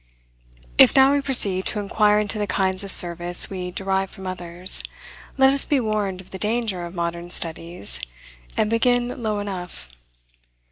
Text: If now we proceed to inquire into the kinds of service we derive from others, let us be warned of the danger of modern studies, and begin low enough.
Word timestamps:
If 0.79 0.95
now 0.95 1.13
we 1.13 1.21
proceed 1.21 1.67
to 1.67 1.79
inquire 1.79 2.17
into 2.17 2.39
the 2.39 2.47
kinds 2.47 2.83
of 2.83 2.89
service 2.89 3.51
we 3.51 3.69
derive 3.69 4.09
from 4.09 4.25
others, 4.25 4.81
let 5.37 5.53
us 5.53 5.63
be 5.63 5.79
warned 5.79 6.21
of 6.21 6.31
the 6.31 6.39
danger 6.39 6.87
of 6.87 6.95
modern 6.95 7.29
studies, 7.29 7.99
and 8.57 8.67
begin 8.67 9.21
low 9.21 9.37
enough. 9.37 9.89